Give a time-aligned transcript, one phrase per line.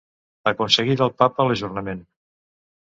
[0.51, 2.05] Aconseguí del Papa l’ajornament.